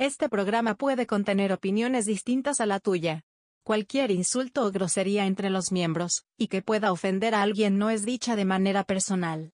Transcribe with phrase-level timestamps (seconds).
[0.00, 3.26] Este programa puede contener opiniones distintas a la tuya.
[3.64, 8.06] Cualquier insulto o grosería entre los miembros, y que pueda ofender a alguien no es
[8.06, 9.52] dicha de manera personal.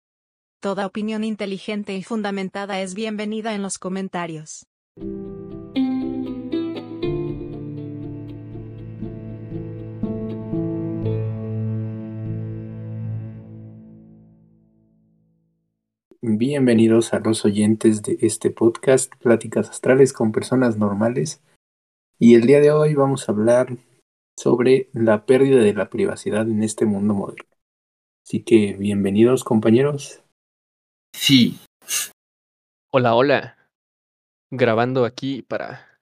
[0.59, 4.67] Toda opinión inteligente y fundamentada es bienvenida en los comentarios.
[16.27, 21.43] Bienvenidos a los oyentes de este podcast, Pláticas Astrales con Personas Normales.
[22.17, 23.77] Y el día de hoy vamos a hablar
[24.35, 27.47] sobre la pérdida de la privacidad en este mundo moderno.
[28.25, 30.23] Así que bienvenidos compañeros.
[31.13, 31.59] Sí.
[32.91, 33.69] Hola, hola.
[34.51, 35.99] Grabando aquí para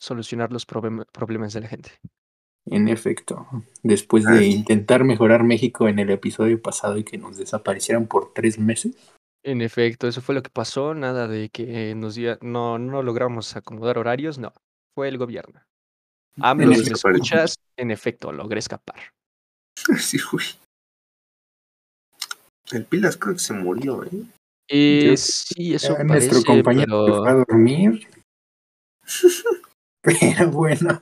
[0.00, 1.92] solucionar los problem- problemas de la gente.
[2.66, 3.46] En efecto,
[3.82, 4.52] después de Ay.
[4.52, 8.94] intentar mejorar México en el episodio pasado y que nos desaparecieran por tres meses,
[9.42, 10.94] En efecto, eso fue lo que pasó.
[10.94, 14.52] Nada de que nos diga, no, no logramos acomodar horarios, no.
[14.94, 15.62] Fue el gobierno.
[16.38, 19.00] AMLO, si escuchas, en efecto, logré escapar.
[19.98, 20.46] Sí, güey.
[22.72, 24.10] El Pilas creo que se murió, ¿eh?
[24.68, 28.08] Eh, sí, eso parece, nuestro compañero se pero fue a dormir.
[30.02, 30.98] Pero bueno,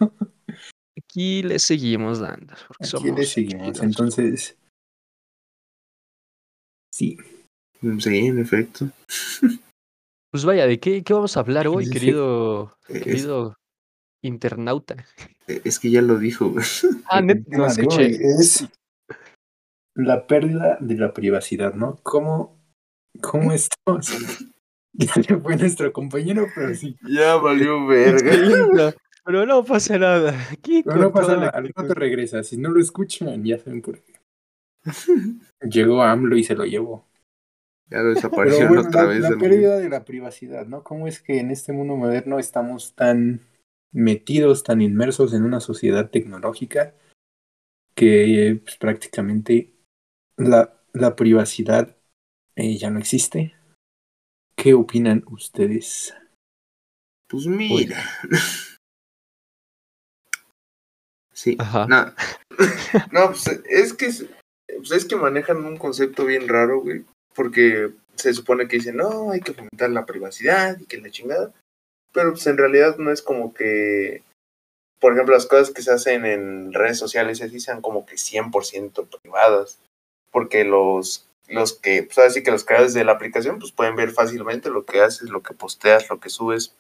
[0.99, 2.55] aquí le seguimos dando.
[2.67, 3.83] Porque aquí somos le seguimos.
[3.83, 4.57] Entonces,
[6.93, 7.17] sí,
[7.81, 8.91] Sí, en efecto.
[10.31, 13.57] Pues vaya, ¿de qué, qué vamos a hablar hoy, querido, Es, querido
[14.23, 15.07] internauta?
[15.47, 16.67] es que ya lo dijo, güey.
[17.11, 18.11] Ah, no de escuché.
[18.11, 18.69] es
[19.95, 21.99] la pérdida de la privacidad, ¿no?
[22.03, 22.61] ¿Cómo,
[23.23, 23.75] cómo esto?
[24.93, 26.97] Ya fue nuestro compañero, pero sí.
[27.09, 28.93] Ya valió Lindo,
[29.29, 30.33] Pero no pasa nada.
[30.51, 32.43] Aquí Pero no pasa nada, al rato regresa.
[32.43, 34.15] Si no lo escuchan, ya saben por qué.
[35.71, 37.05] Llegó AMLO y se lo llevó.
[37.91, 39.21] Ya lo desaparecieron bueno, otra la, vez.
[39.21, 40.83] la pérdida de la privacidad, ¿no?
[40.83, 43.43] ¿Cómo es que en este mundo moderno estamos tan
[43.93, 46.95] metidos, tan inmersos en una sociedad tecnológica
[47.95, 49.75] que pues, prácticamente
[50.39, 51.99] la, la privacidad
[52.57, 53.55] eh, ya no existe?
[54.57, 56.15] ¿Qué opinan ustedes?
[57.29, 58.03] Pues mira.
[61.39, 61.57] Sí.
[61.61, 61.87] Ajá.
[61.87, 62.13] No.
[63.13, 64.27] no, pues es que es,
[64.67, 67.05] pues es que manejan un concepto bien raro, güey.
[67.33, 71.53] Porque se supone que dicen, no, hay que fomentar la privacidad y que la chingada.
[72.13, 74.25] Pero pues en realidad no es como que,
[74.99, 79.07] por ejemplo, las cosas que se hacen en redes sociales así sean como que 100%
[79.23, 79.79] privadas.
[80.33, 84.11] Porque los, los que, pues así que los creadores de la aplicación, pues pueden ver
[84.11, 86.75] fácilmente lo que haces, lo que posteas, lo que subes.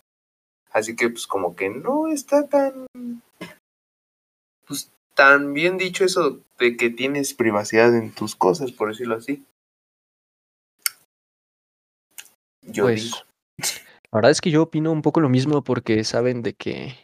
[0.73, 2.89] Así que pues como que no está tan
[5.19, 9.45] tan bien dicho eso de que tienes privacidad en tus cosas, por decirlo así.
[12.63, 13.17] Yo Pues, digo.
[14.13, 16.95] la verdad es que yo opino un poco lo mismo porque saben de que.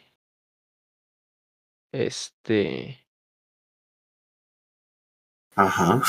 [1.91, 3.05] Este.
[5.57, 6.01] Ajá.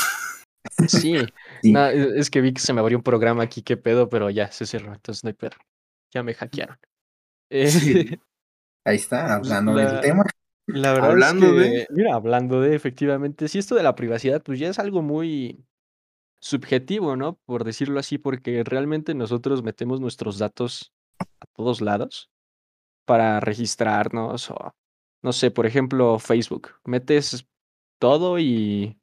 [0.87, 1.15] Sí,
[1.63, 4.65] es que vi que se me abrió un programa aquí, qué pedo, pero ya se
[4.65, 5.57] cerró, entonces no hay pedo.
[6.13, 6.77] Ya me hackearon.
[7.49, 7.93] Eh, Sí.
[8.85, 10.23] Ahí está, hablando del tema.
[10.67, 14.43] La verdad Hablando es que, de- mira, hablando de, efectivamente, si esto de la privacidad,
[14.43, 15.65] pues ya es algo muy
[16.41, 17.39] subjetivo, ¿no?
[17.45, 20.93] Por decirlo así, porque realmente nosotros metemos nuestros datos
[21.41, 22.29] a todos lados
[23.05, 24.75] para registrarnos o,
[25.23, 26.69] no sé, por ejemplo, Facebook.
[26.85, 27.47] Metes
[27.99, 28.99] todo y,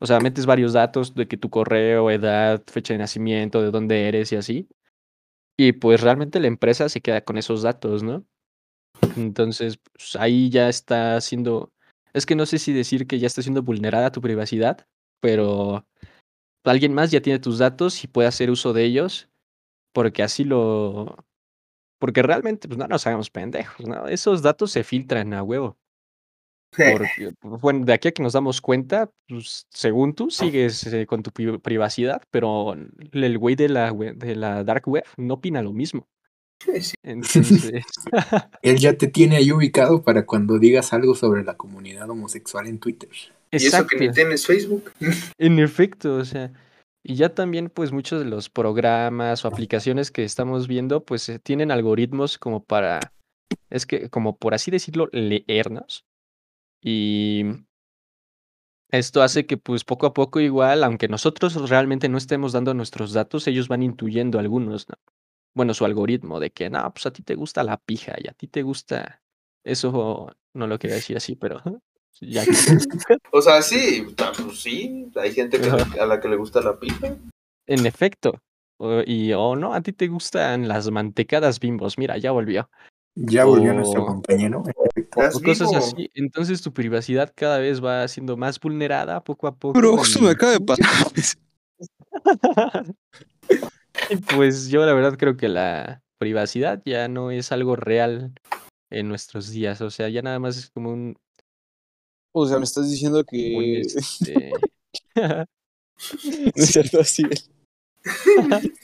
[0.00, 4.08] o sea, metes varios datos de que tu correo, edad, fecha de nacimiento, de dónde
[4.08, 4.68] eres y así.
[5.56, 8.24] Y pues realmente la empresa se queda con esos datos, ¿no?
[9.16, 11.72] Entonces, pues, ahí ya está siendo,
[12.12, 14.86] es que no sé si decir que ya está siendo vulnerada tu privacidad,
[15.20, 15.86] pero
[16.64, 19.28] alguien más ya tiene tus datos y puede hacer uso de ellos,
[19.92, 21.16] porque así lo,
[21.98, 24.08] porque realmente, pues no nos hagamos pendejos, ¿no?
[24.08, 25.78] Esos datos se filtran a huevo.
[26.76, 31.22] Porque, bueno, de aquí a que nos damos cuenta, pues, según tú sigues eh, con
[31.22, 32.74] tu pri- privacidad, pero
[33.12, 36.08] el güey de la, de la dark web no opina lo mismo.
[36.80, 36.94] Sí.
[37.02, 37.72] Entonces,
[38.62, 42.78] Él ya te tiene ahí ubicado para cuando digas algo sobre la comunidad homosexual en
[42.78, 43.10] Twitter.
[43.50, 44.14] Y eso que ni exacto.
[44.14, 44.90] tienes Facebook.
[45.38, 46.52] En efecto, o sea,
[47.06, 51.38] y ya también pues muchos de los programas o aplicaciones que estamos viendo pues eh,
[51.38, 53.12] tienen algoritmos como para,
[53.68, 56.04] es que como por así decirlo, leernos.
[56.82, 57.44] Y
[58.90, 63.12] esto hace que pues poco a poco igual, aunque nosotros realmente no estemos dando nuestros
[63.12, 64.96] datos, ellos van intuyendo algunos, ¿no?
[65.54, 68.32] Bueno, su algoritmo de que, no, pues a ti te gusta la pija y a
[68.32, 69.22] ti te gusta,
[69.64, 71.60] eso no lo quería decir así, pero
[72.20, 72.52] ya que...
[73.32, 75.70] O sea, sí, pues sí, hay gente que-
[76.00, 77.16] a la que le gusta la pija.
[77.66, 78.40] En efecto.
[78.78, 81.96] o- y o no, a ti te gustan las mantecadas bimbos.
[81.98, 82.68] Mira, ya volvió.
[83.16, 84.64] Ya volvió nuestro compañero.
[84.66, 85.20] en efecto.
[85.20, 85.78] ¿Estás O cosas vivo?
[85.84, 86.10] así.
[86.14, 89.78] Entonces tu privacidad cada vez va siendo más vulnerada poco a poco.
[89.78, 91.06] Bro, eso me acaba de pasar.
[94.14, 98.34] Y pues yo la verdad creo que la privacidad ya no es algo real
[98.90, 99.80] en nuestros días.
[99.80, 101.16] O sea, ya nada más es como un,
[102.32, 103.80] O sea, me estás diciendo que.
[103.80, 104.52] este,
[105.96, 107.22] No es cierto, así.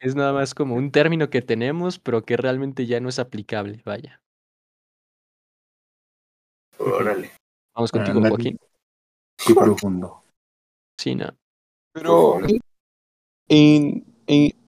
[0.00, 3.82] es nada más como un término que tenemos, pero que realmente ya no es aplicable.
[3.84, 4.20] Vaya.
[6.78, 7.32] Órale.
[7.74, 8.34] Vamos contigo, Ándale.
[8.34, 8.58] Joaquín.
[9.46, 10.22] Qué profundo.
[10.98, 11.28] Sí, no.
[11.92, 12.40] Pero,
[13.48, 14.65] ¿en, en,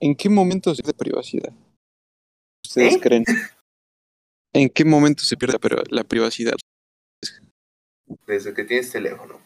[0.00, 1.52] ¿en qué momento se pierde privacidad?
[2.64, 3.00] ¿Ustedes ¿Eh?
[3.00, 3.24] creen?
[4.52, 5.58] ¿En qué momento se pierde
[5.90, 6.54] la privacidad?
[8.26, 9.40] Desde que tienes teléfono.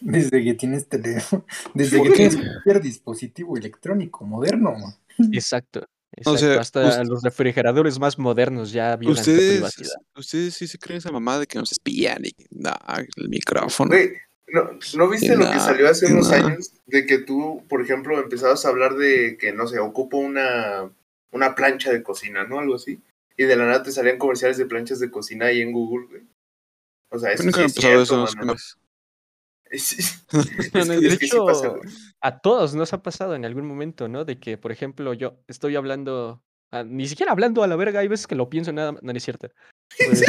[0.00, 1.44] Desde que tienes teléfono,
[1.74, 2.28] desde ¿Por que qué?
[2.28, 4.74] tienes cualquier dispositivo electrónico moderno.
[5.32, 5.80] Exacto.
[6.24, 6.38] O exacto.
[6.38, 9.96] sea, Hasta los refrigeradores más modernos ya violan ¿Ustedes, privacidad.
[10.16, 12.70] ustedes sí se creen esa mamada de que nos espían y no,
[13.16, 13.90] el micrófono.
[13.90, 14.10] Güey,
[14.52, 16.72] ¿no, ¿no viste lo que salió hace unos años?
[16.86, 20.90] De que tú, por ejemplo, empezabas a hablar de que, no sé, ocupo una,
[21.32, 22.58] una plancha de cocina, ¿no?
[22.58, 23.00] Algo así.
[23.36, 26.22] Y de la nada te salían comerciales de planchas de cocina ahí en Google, güey.
[27.10, 28.36] O sea, eso Nunca sí es cierto, eso.
[28.36, 28.54] mano.
[29.70, 30.24] es-
[30.72, 31.74] Es, es de pasa,
[32.22, 34.24] a todos nos ha pasado en algún momento, ¿no?
[34.24, 36.42] De que, por ejemplo, yo estoy hablando,
[36.72, 39.12] ah, ni siquiera hablando a la verga, hay veces que lo pienso nada, no, no
[39.12, 39.48] es cierto.
[40.06, 40.22] Pues,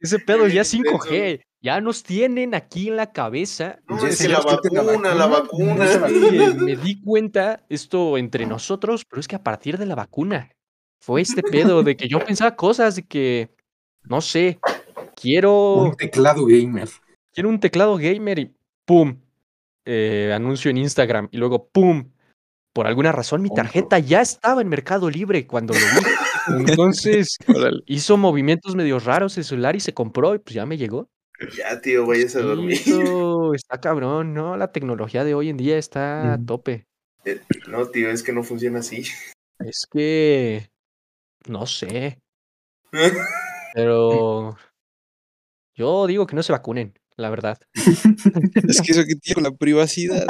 [0.00, 3.78] ese pedo ya es Bien intenso, 5G, ya nos tienen aquí en la cabeza.
[3.88, 5.86] No, Ya es que la vacuna, la vacuna,
[6.58, 10.50] me di cuenta esto entre nosotros, pero es que a partir de la vacuna
[11.00, 13.50] fue este pedo de que yo pensaba cosas de que,
[14.02, 14.58] no sé,
[15.16, 16.88] quiero, Un teclado gamer.
[17.32, 18.54] quiero un teclado gamer y
[18.84, 19.16] ¡pum!
[19.86, 22.10] eh, anuncio en Instagram y luego ¡pum!
[22.72, 26.06] Por alguna razón mi tarjeta ya estaba en Mercado Libre cuando lo vi.
[26.48, 27.36] Entonces
[27.86, 31.08] hizo movimientos medio raros el celular y se compró y pues ya me llegó.
[31.56, 32.80] Ya, tío, vayas a Sí, dormir.
[33.54, 34.56] está cabrón, ¿no?
[34.56, 36.86] La tecnología de hoy en día está a tope.
[37.68, 39.04] No, tío, es que no funciona así.
[39.58, 40.70] Es que
[41.48, 42.20] no sé,
[43.74, 44.56] pero
[45.74, 47.58] yo digo que no se vacunen, la verdad.
[48.68, 50.26] Es que eso que tiene con la privacidad.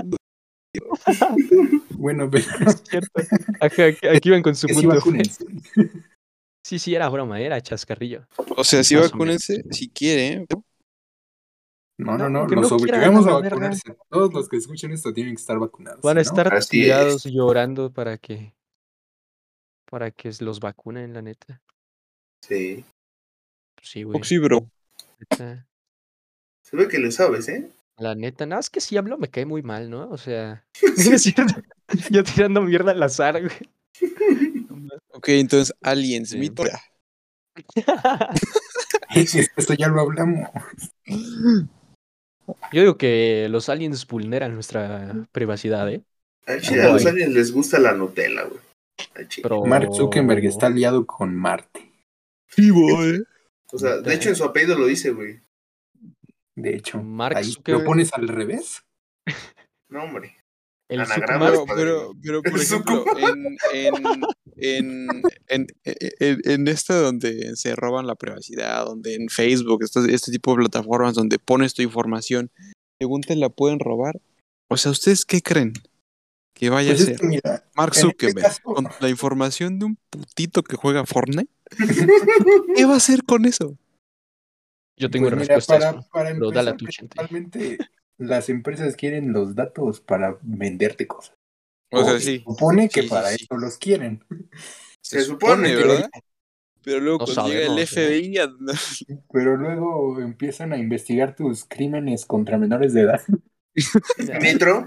[1.97, 3.21] Bueno, pero Es cierto.
[3.61, 4.89] Ajá, aquí, aquí iban con su sí punto.
[4.91, 5.45] vacúnense.
[6.63, 8.27] Sí, sí, era broma, era chascarrillo.
[8.57, 10.47] O sea, o vacúnense, si quieren.
[11.97, 13.97] No, no, No, no, que los no obligamos a vacunarse.
[14.09, 16.01] Todos los que escuchen esto tienen que estar vacunados.
[16.01, 18.55] Van a no, estar Así tirados llorando para que
[19.91, 21.63] para que los vacunen, la neta.
[22.43, 22.85] Sí.
[23.77, 24.17] Pues sí, güey.
[24.17, 24.69] Oxy, bro.
[25.21, 25.67] neta.
[26.63, 27.71] Se ve que le sabes, ¿eh?
[27.99, 30.09] La neta, nada, es que si hablo me cae muy mal, ¿no?
[30.11, 30.65] O sea.
[32.11, 33.71] Yo tirando mierda al azar, güey.
[35.11, 36.39] Ok, entonces, aliens, Sí.
[36.39, 36.65] mito.
[39.15, 40.49] Esto ya lo hablamos.
[42.73, 46.03] Yo digo que los aliens vulneran nuestra privacidad, ¿eh?
[46.61, 48.61] Chile, a los aliens les gusta la Nutella, güey.
[49.29, 49.43] Chile.
[49.45, 49.65] Pero...
[49.65, 51.91] Mark Zuckerberg está aliado con Marte.
[52.49, 53.25] Sí, boy.
[53.73, 55.41] O sea, de hecho en su apellido lo dice, güey.
[56.57, 57.83] De hecho, Mark ahí Zuckerberg.
[57.83, 58.83] lo pones al revés.
[59.91, 60.37] No, hombre.
[60.91, 63.95] El Pero, pero, pero, por Es ejemplo, en, en,
[64.57, 65.09] en,
[65.47, 70.51] en, en, en esta donde se roban la privacidad, donde en Facebook, estas- este tipo
[70.53, 72.51] de plataformas donde pones tu información,
[73.01, 74.21] según te la pueden robar.
[74.69, 75.75] O sea, ¿ustedes qué creen?
[76.57, 79.85] Que vaya Pues a es ser mira, Mark este Zuckerberg caso- con la información de
[79.87, 81.51] un putito que juega Fortnite.
[82.77, 83.77] ¿Qué va a hacer con eso?
[84.97, 85.79] Yo tengo pues mira, respuesta
[86.13, 87.79] para, empezar, principalmente
[88.17, 91.37] las empresas quieren los datos para venderte cosas.
[91.91, 92.39] O sea, se sí.
[92.45, 93.45] supone que Sí, para sí.
[93.45, 94.25] eso los quieren.
[95.01, 96.09] Se supone, ¿verdad?
[96.83, 97.87] Pero luego No cuando llega el ¿eh?
[97.87, 98.39] FBI
[99.33, 103.21] Pero luego empiezan a investigar tus crímenes contra menores de edad.
[104.41, 104.87] Nitro.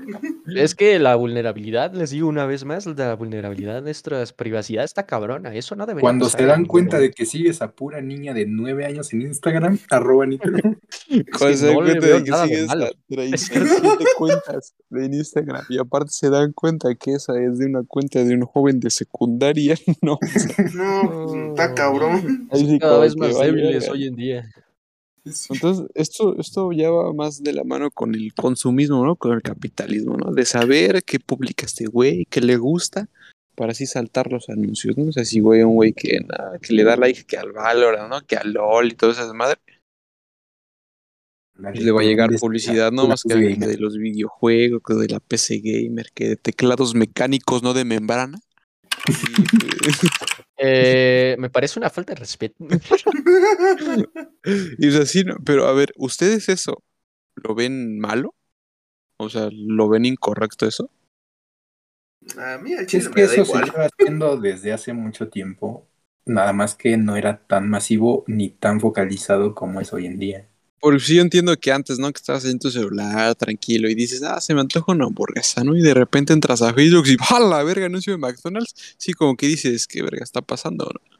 [0.55, 5.05] Es que la vulnerabilidad, les digo una vez más, la vulnerabilidad de nuestras privacidad está
[5.05, 5.53] cabrona.
[5.53, 8.33] Eso no debería Cuando pasar se en dan cuenta de que sigues a pura niña
[8.33, 10.53] de nueve años en Instagram, arroba nitro.
[11.37, 12.85] Cuando se dan no le cuenta veo de que sigues malo.
[12.85, 13.69] a 37
[14.17, 18.33] cuentas de Instagram y aparte se dan cuenta que esa es de una cuenta de
[18.33, 20.17] un joven de secundaria, no.
[20.73, 22.47] No, pues, está cabrón.
[22.79, 24.49] Cada vez más débiles hoy en día.
[25.49, 29.15] Entonces, esto, esto ya va más de la mano con el consumismo, ¿no?
[29.15, 30.31] Con el capitalismo, ¿no?
[30.31, 33.09] De saber qué publica este güey, qué le gusta,
[33.55, 35.09] para así saltar los anuncios, ¿no?
[35.09, 38.09] O sea, si güey, un güey que, nada, que le da like que al Valorant,
[38.09, 38.21] ¿no?
[38.21, 39.59] Que al LOL y todas esas madres.
[41.55, 44.93] Ándale, Le va a llegar ¿dónde está publicidad, no más que de los videojuegos, que
[44.93, 48.39] de la PC Gamer, que de teclados mecánicos, no de membrana.
[49.07, 49.13] Y,
[50.57, 52.55] Eh, me parece una falta de respeto.
[54.77, 55.35] y es así, ¿no?
[55.45, 56.83] Pero a ver, ¿ustedes eso
[57.35, 58.35] lo ven malo?
[59.17, 60.89] O sea, ¿lo ven incorrecto eso?
[62.37, 63.61] A mí chile Es me que da eso se igual.
[63.61, 65.87] lleva haciendo desde hace mucho tiempo,
[66.25, 70.47] nada más que no era tan masivo ni tan focalizado como es hoy en día.
[70.79, 72.11] Porque sí yo entiendo que antes, ¿no?
[72.11, 75.75] Que estabas en tu celular tranquilo y dices, ah, se me antoja una hamburguesa, ¿no?
[75.75, 78.95] Y de repente entras a Facebook y ¡ah, la verga, anuncio de McDonald's!
[78.97, 81.17] Sí, como que dices, ¿qué verga está pasando, no?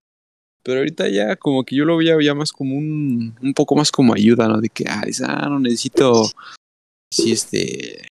[0.64, 3.92] Pero ahorita ya como que yo lo veía ya más como un, un poco más
[3.92, 4.60] como ayuda, ¿no?
[4.60, 6.30] De que, ah, dices, ah, no necesito,
[7.12, 8.06] sí, este,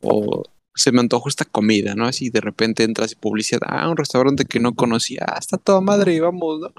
[0.00, 0.42] o
[0.74, 2.06] se me antojó esta comida, ¿no?
[2.06, 5.80] Así de repente entras y publicidad, ah, un restaurante que no conocía, ah, está toda
[5.80, 6.72] madre, vamos, ¿no?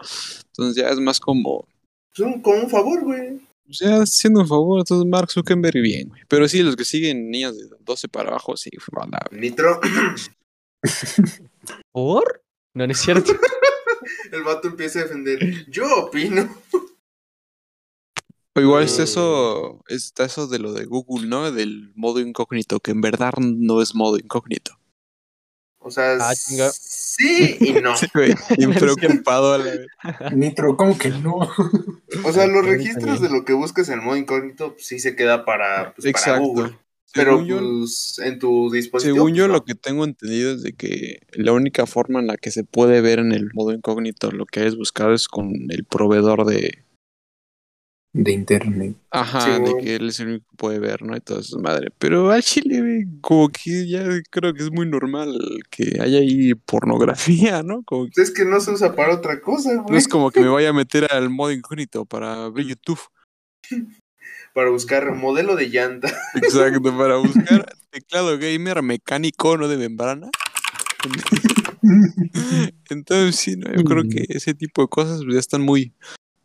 [0.48, 1.66] Entonces ya es más como,
[2.14, 3.40] Es un, como un favor, güey.
[3.70, 6.22] O sea, haciendo un favor, entonces Mark Zuckerberg bien, güey.
[6.27, 9.79] Pero sí, los que siguen niños de 12 para abajo, sí, fue a la- Nitro,
[11.91, 12.43] ¿Por?
[12.74, 13.32] No, no es cierto.
[14.32, 15.65] el vato empieza a defender.
[15.70, 16.50] Yo opino.
[18.55, 19.05] O igual está Mm.
[19.05, 21.51] eso, está eso de lo de Google, ¿no?
[21.51, 24.77] Del modo incógnito, que en verdad no es modo incógnito.
[25.84, 27.96] O sea, Ah, sí y no.
[27.98, 29.88] Sí, güey, bien preocupado a la vez.
[30.34, 31.38] Nitro, ¿cómo que no?
[32.24, 35.46] O sea, los registros de lo que buscas en modo incógnito pues, sí se queda
[35.46, 36.42] para, pues, para Exacto.
[36.42, 36.78] Google.
[37.16, 39.16] Pero yo, pues, en tu dispositivo.
[39.18, 39.54] según yo pues, no.
[39.54, 43.02] lo que tengo entendido es de que la única forma en la que se puede
[43.02, 46.84] ver en el modo incógnito lo que hayas buscado es con el proveedor de,
[48.15, 48.96] De internet.
[49.10, 51.17] Ajá, Sí, de que él es el único que puede ver, ¿no?
[51.17, 51.88] Y todo eso, madre.
[51.98, 55.36] Pero al chile, como que ya creo que es muy normal
[55.72, 57.82] que haya ahí pornografía, ¿no?
[57.84, 59.98] Como que Pues, es que no se usa para otra cosa, no güey.
[59.98, 63.00] es como que me vaya a meter al modo incógnito para abrir YouTube.
[64.53, 66.13] Para buscar modelo de llanta.
[66.36, 70.29] Exacto, para buscar teclado gamer mecánico, no de membrana.
[72.91, 73.74] Entonces, sí, ¿no?
[73.75, 75.91] yo creo que ese tipo de cosas pues, ya están muy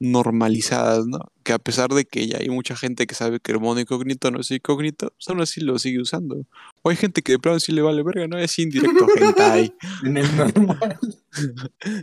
[0.00, 1.18] normalizadas, ¿no?
[1.42, 4.30] Que a pesar de que ya hay mucha gente que sabe que el modo incógnito
[4.30, 6.36] no es incógnito, pues aún así lo sigue usando.
[6.82, 8.38] O hay gente que de plano sí le vale verga, ¿no?
[8.38, 9.74] Es indirecto hentai
[10.04, 10.98] En el normal.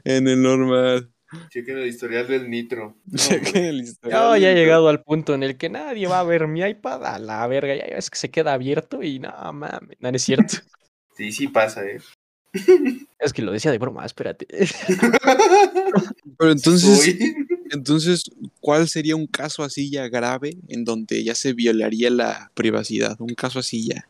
[0.03, 1.11] en el normal.
[1.49, 2.95] Chequen el historial del Nitro.
[3.05, 4.21] No, Chequen el historial.
[4.21, 7.05] Yo ya he llegado al punto en el que nadie va a ver mi iPad
[7.05, 7.75] a la verga.
[7.75, 9.97] Ya es que se queda abierto y no mames.
[9.99, 10.57] No, no es cierto.
[11.15, 11.99] Sí, sí pasa, eh.
[13.19, 14.47] Es que lo decía de broma, espérate.
[16.37, 17.35] Pero entonces, Soy.
[17.71, 18.23] entonces,
[18.59, 23.15] ¿cuál sería un caso así ya grave en donde ya se violaría la privacidad?
[23.19, 24.07] Un caso así ya.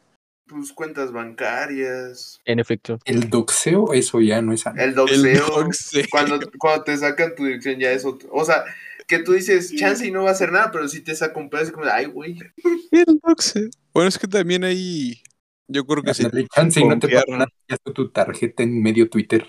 [0.48, 2.40] Pues cuentas bancarias.
[2.46, 3.00] En efecto.
[3.06, 4.80] El doxeo, eso ya no es algo.
[4.80, 6.06] El El doxeo.
[6.12, 8.30] Cuando, cuando te sacan tu dirección ya es otro.
[8.32, 8.64] O sea,
[9.08, 11.50] que tú dices, chance y no va a hacer nada, pero si te saca un
[11.50, 12.38] pedazo, es como, de, ay, güey.
[12.92, 13.70] El doxeo.
[13.94, 15.22] Bueno, es que también ahí.
[15.68, 16.24] Yo creo que sí.
[16.24, 19.46] Y no te nada, ya está tu tarjeta en medio Twitter.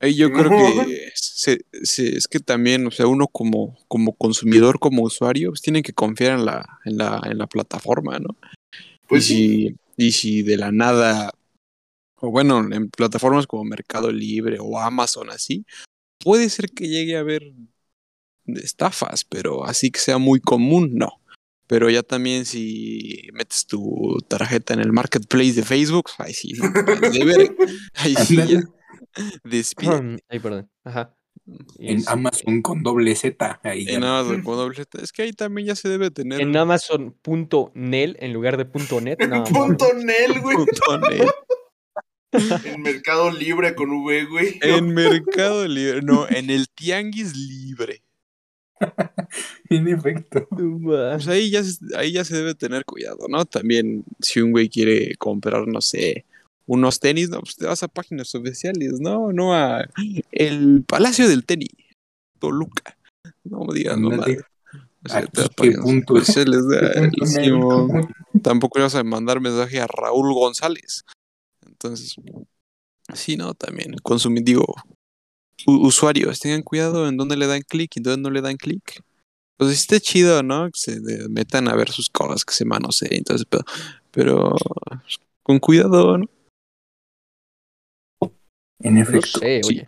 [0.00, 4.78] Ahí yo creo que se- se- es que también, o sea, uno como, como consumidor,
[4.78, 8.36] como usuario, pues tiene que confiar en la, en la, en la plataforma, ¿no?
[9.06, 9.76] Pues y sí.
[9.96, 11.32] si, y si de la nada,
[12.16, 15.66] o bueno, en plataformas como Mercado Libre o Amazon así,
[16.18, 17.52] puede ser que llegue a haber
[18.46, 21.19] estafas, pero así que sea muy común, no.
[21.70, 26.64] Pero ya también si metes tu tarjeta en el marketplace de Facebook, ahí sí, no.
[27.94, 28.60] Ahí sí ya.
[29.44, 30.18] Despide.
[30.28, 30.68] Ay, perdón.
[30.82, 31.14] Ajá.
[31.78, 33.60] En es- Amazon con doble Z.
[33.62, 33.92] Ahí ya.
[33.92, 35.00] En Amazon con doble Z.
[35.00, 39.18] Es que ahí también ya se debe tener En Amazon.nel en lugar de punto .net.
[39.28, 39.44] No.
[39.44, 40.56] Punto Nel, güey.
[40.56, 41.28] punto net.
[42.64, 44.58] En Mercado Libre con V, güey.
[44.62, 46.02] En Mercado Libre.
[46.02, 48.02] No, en el Tianguis Libre.
[49.70, 50.48] En efecto.
[50.82, 53.44] Pues ahí ya, se- ahí ya se debe tener cuidado, ¿no?
[53.44, 56.24] También si un güey quiere comprar, no sé,
[56.66, 59.32] unos tenis, no, pues te vas a páginas oficiales, ¿no?
[59.32, 59.86] No a
[60.32, 61.70] el Palacio del Tenis,
[62.38, 62.96] Toluca.
[63.44, 64.08] No me digas, no.
[64.08, 66.14] O sea, te vas a ¿qué páginas punto?
[66.14, 68.08] oficiales, ¿Qué ah, punto y en el- Simón.
[68.42, 71.04] Tampoco le vas a mandar mensaje a Raúl González.
[71.66, 72.16] Entonces,
[73.14, 74.66] sí, no, también consumir, digo,
[75.66, 79.02] usuarios, tengan cuidado en dónde le dan clic y dónde no le dan clic.
[79.56, 80.66] Pues está chido, ¿no?
[80.66, 83.64] Que se metan a ver sus cosas, que se manoseen, entonces, pero,
[84.10, 84.56] pero
[85.02, 86.26] pues, con cuidado, ¿no?
[88.82, 89.40] En No efecto.
[89.40, 89.68] sé, sí.
[89.68, 89.86] oye.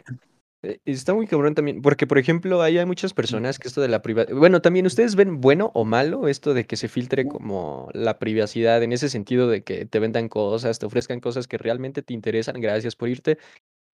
[0.62, 3.88] Eh, Está muy cabrón también, porque por ejemplo, ahí hay muchas personas que esto de
[3.88, 7.88] la privacidad, bueno, también ustedes ven bueno o malo esto de que se filtre como
[7.94, 12.02] la privacidad en ese sentido de que te vendan cosas, te ofrezcan cosas que realmente
[12.02, 13.38] te interesan, gracias por irte.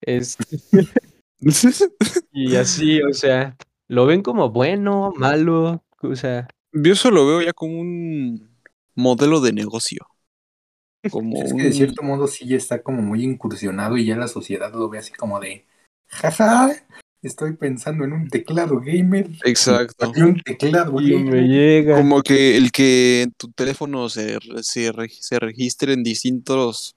[0.03, 0.37] Es,
[2.33, 7.43] y así, o sea, lo ven como bueno, malo, o sea, Yo eso lo veo
[7.43, 8.49] ya como un
[8.95, 10.07] modelo de negocio.
[11.11, 14.29] Como Es que de cierto modo sí ya está como muy incursionado y ya la
[14.29, 15.65] sociedad lo ve así como de,
[16.07, 16.75] jaja,
[17.23, 19.31] estoy pensando en un teclado gamer.
[19.45, 20.13] Exacto.
[20.15, 21.45] Y un teclado Y me gamer.
[21.45, 21.97] llega.
[21.97, 26.97] Como que el que en tu teléfono se, se, se registre en distintos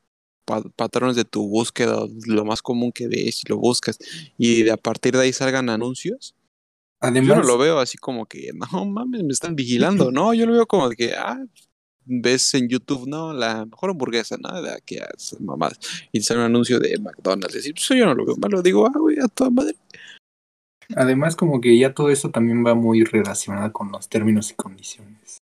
[0.75, 3.97] patrones de tu búsqueda, lo más común que ves y lo buscas,
[4.37, 6.35] y de a partir de ahí salgan anuncios.
[7.01, 10.45] Yo Además, no lo veo así como que, no mames, me están vigilando, no, yo
[10.45, 11.43] lo veo como que, ah,
[12.05, 15.79] ves en YouTube, no, la mejor hamburguesa, nada, que haces mamadas,
[16.11, 18.97] y sale un anuncio de McDonald's, decir, pues yo no lo veo malo, digo, ah,
[18.97, 19.75] güey, a toda madre.
[20.95, 25.41] además como que ya todo eso también va muy relacionado con los términos y condiciones.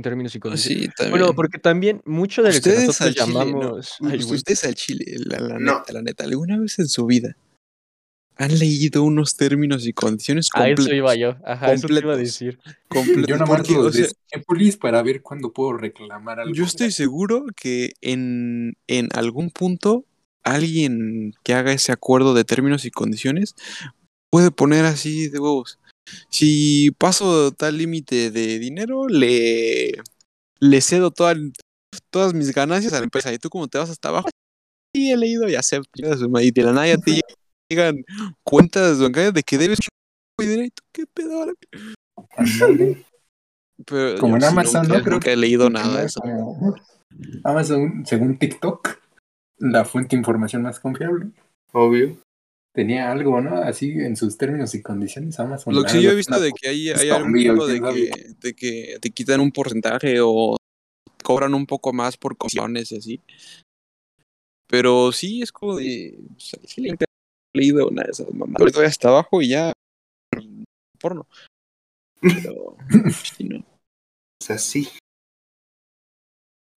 [0.00, 0.82] En términos y Ah, condiciones.
[0.84, 1.10] Sí, también.
[1.10, 3.44] Bueno, porque también mucho de lo que Ustedes nosotros al chile, ¿no?
[3.44, 3.94] llamamos.
[4.00, 4.18] Ay.
[4.24, 5.78] Ustedes al chile, la, la No.
[5.80, 7.36] neta, la neta, ¿alguna vez en su vida
[8.36, 10.96] han leído unos términos y condiciones A eso completos?
[10.96, 11.36] iba yo.
[11.44, 12.18] Ajá, eso te iba a completos.
[12.18, 12.58] decir.
[12.88, 13.26] completos?
[13.26, 16.54] Yo nada más Porque, los o sea, de para ver cuándo puedo reclamar algo.
[16.54, 20.06] yo estoy seguro que en, en algún punto
[20.42, 23.54] alguien que haga ese acuerdo de términos y condiciones
[24.30, 25.78] puede poner así de huevos.
[26.28, 29.92] Si paso tal límite de dinero, le,
[30.60, 31.34] le cedo toda-
[32.10, 33.32] todas mis ganancias a la empresa.
[33.32, 34.28] Y tú como te vas hasta abajo,
[34.94, 35.90] sí he leído y acepto.
[36.40, 37.20] Y de la nada ya te
[37.70, 38.04] llegan
[38.44, 39.78] cuentas bancarias de que debes
[40.38, 41.52] dinero y tú qué pedo ahora?
[43.86, 45.02] Pero Como en Amazon, nunca, ¿no?
[45.04, 46.20] Creo nunca he leído nada de eso.
[46.20, 46.74] Como
[47.44, 48.98] Amazon, según TikTok,
[49.58, 51.30] la fuente de información más confiable,
[51.72, 52.18] Obvio.
[52.72, 53.56] Tenía algo, ¿no?
[53.56, 55.74] Así en sus términos y condiciones Amazon.
[55.74, 58.54] Lo que sí yo he visto de que hay, hay algún tipo de que, de
[58.54, 60.56] que te quitan un porcentaje o
[61.22, 63.20] cobran un poco más por comisiones y así.
[64.66, 66.18] Pero sí es como de.
[66.38, 67.04] sí nunca
[67.52, 68.60] he leído una de esas mamadas.
[68.60, 69.72] Ahorita hasta abajo y ya.
[70.98, 71.26] Porno.
[72.20, 72.76] Pero.
[73.36, 73.58] sí, no.
[73.58, 74.88] O sea, sí.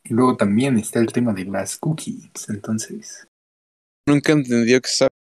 [0.06, 3.28] Y luego también está el tema de las cookies, entonces.
[4.08, 5.13] Nunca he entendido que sabe.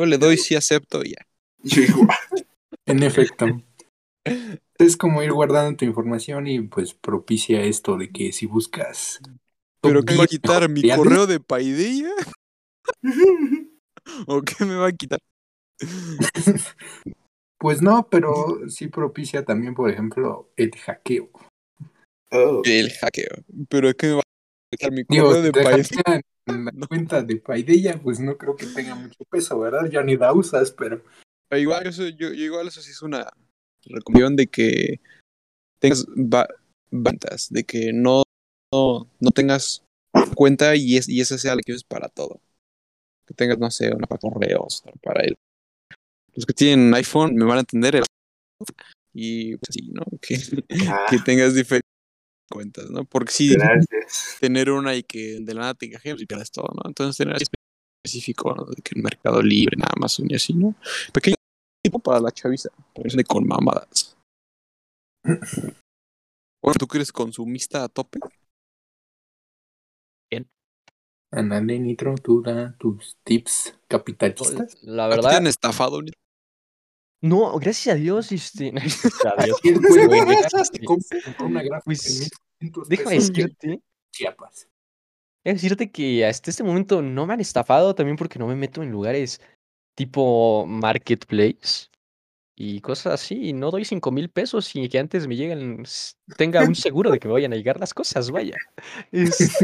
[0.00, 1.26] Yo le doy sí acepto y ya.
[1.62, 2.18] Yo igual.
[2.86, 3.46] En efecto.
[4.78, 9.20] Es como ir guardando tu información y pues propicia esto de que si buscas...
[9.82, 10.68] ¿Pero qué me va a 10 quitar?
[10.70, 12.12] ¿Mi correo de Paideia?
[14.26, 15.18] ¿O qué me va a quitar?
[17.58, 21.30] Pues no, pero sí propicia también, por ejemplo, el hackeo.
[22.30, 22.62] Oh.
[22.64, 23.44] El hackeo.
[23.68, 24.22] ¿Pero qué me va
[24.70, 24.92] quitar?
[24.92, 26.22] ¿Mi correo de Paideia?
[26.46, 26.88] la No.
[26.88, 29.88] cuenta de Paideia, pues no creo que tenga mucho peso, ¿verdad?
[29.90, 31.02] Ya ni la usas, pero...
[31.48, 33.28] Pero igual, eso, yo, yo igual eso sí es una
[33.84, 35.00] recomendación de que
[35.80, 36.06] tengas
[36.90, 38.22] ventas, de que no,
[38.72, 39.84] no, no tengas
[40.34, 42.40] cuenta y, es, y esa sea la que uses para todo.
[43.26, 45.34] Que tengas, no sé, una para correos, para él.
[46.34, 48.04] Los que tienen iPhone me van a entender el
[49.12, 50.04] y pues, sí, ¿no?
[50.20, 50.38] Que,
[50.88, 51.89] Ah, que tengas diferentes
[52.50, 53.04] cuentas, ¿no?
[53.04, 53.86] Porque sí, gracias.
[54.40, 56.82] tener una y que de la nada te encajes y pierdas todo, ¿no?
[56.84, 57.46] Entonces tener algo
[58.04, 58.64] específico, ¿no?
[58.64, 60.74] De que el Mercado Libre, nada más y así, ¿no?
[61.12, 61.36] Pequeño
[61.82, 62.68] tipo para la chaviza,
[63.26, 64.16] con mamadas.
[65.24, 68.18] Bueno, ¿tú que eres consumista a tope?
[71.32, 74.82] Ándale, Nitro, tú da tus tips capitalistas.
[74.82, 76.02] La ¿A ti te verdad, han estafado?
[76.02, 76.18] Nito?
[77.22, 78.70] No, gracias a Dios, este.
[78.74, 79.58] Gracias a Dios.
[79.64, 82.30] Y el güey, Güey, güey, este, te compra una gráfica pues, de
[82.60, 83.80] 1500 Déjame de decirte,
[84.12, 84.68] Chiapas.
[85.44, 88.82] déjame decirte que hasta este momento no me han estafado también porque no me meto
[88.82, 89.40] en lugares
[89.96, 91.89] tipo marketplace
[92.62, 93.48] y cosas así.
[93.48, 95.82] Y no doy cinco mil pesos y que antes me lleguen,
[96.36, 98.56] tenga un seguro de que me vayan a llegar las cosas, vaya.
[99.12, 99.56] Es-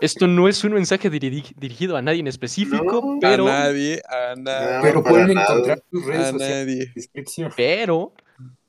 [0.00, 3.18] esto no es un mensaje diri- dirigido a nadie en específico, No.
[3.20, 5.46] pero, A nadie, a nadie, Pero pueden nada.
[5.52, 6.86] encontrar tus redes a sociales en nadie.
[6.86, 7.52] la descripción.
[7.56, 8.12] pero,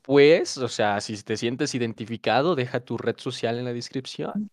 [0.02, 4.48] pues, o sea, si te sientes identificado, deja tu red social en la descripción.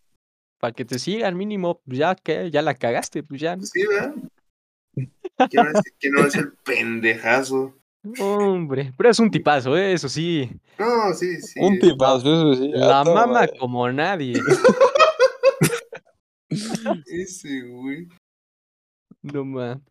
[0.59, 3.55] Para que te sigan mínimo, ya que ya la cagaste, pues ya.
[3.61, 4.15] Sí, ¿verdad?
[5.99, 7.75] ¿Quién no es el pendejazo?
[8.19, 9.93] Hombre, pero es un tipazo, ¿eh?
[9.93, 10.49] eso sí.
[10.79, 11.59] No, sí, sí.
[11.59, 12.19] Un tipazo,
[12.51, 12.71] eso sí.
[12.73, 13.53] La mama madre.
[13.59, 14.39] como nadie.
[17.07, 18.07] Ese, güey.
[19.21, 19.81] No ma.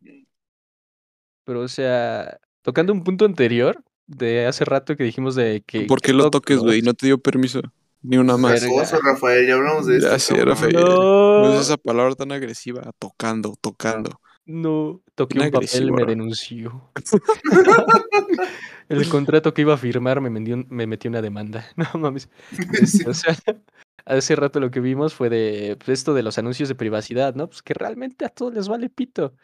[1.44, 5.82] Pero, o sea, tocando un punto anterior de hace rato que dijimos de que.
[5.82, 6.82] ¿Por qué lo todo- toques, güey?
[6.82, 7.60] No te dio permiso.
[8.02, 8.52] Ni una más.
[8.60, 8.66] Verga.
[8.82, 10.10] Acoso, Rafael, ya hablamos de esto.
[10.10, 10.48] Ya sé, cabrón.
[10.54, 10.72] Rafael.
[10.74, 12.90] No No, es esa palabra tan agresiva.
[12.98, 14.20] Tocando, tocando.
[14.46, 16.90] No, toqué un papel, me denunció.
[18.88, 20.30] El contrato que iba a firmar me,
[20.86, 21.66] metió una demanda.
[21.76, 22.28] No mames.
[22.84, 23.04] Sí.
[23.06, 23.36] O sea,
[24.04, 27.48] hace rato lo que vimos fue de pues, esto de los anuncios de privacidad, ¿no?
[27.48, 29.34] Pues que realmente a todos les vale pito.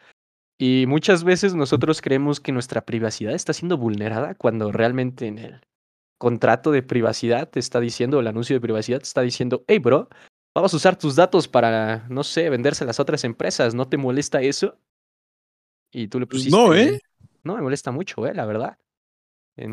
[0.57, 5.61] Y muchas veces nosotros creemos que nuestra privacidad está siendo vulnerada cuando realmente en el
[6.17, 10.07] contrato de privacidad te está diciendo, el anuncio de privacidad te está diciendo, hey, bro,
[10.55, 13.97] vamos a usar tus datos para, no sé, venderse a las otras empresas, ¿no te
[13.97, 14.77] molesta eso?
[15.93, 16.57] Y tú le Pues pusiste.
[16.57, 16.99] no, ¿eh?
[17.43, 18.33] No, me molesta mucho, ¿eh?
[18.33, 18.77] La verdad.